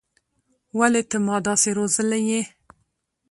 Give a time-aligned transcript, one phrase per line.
[0.77, 2.41] ولې ته ما داسې روزلى يې.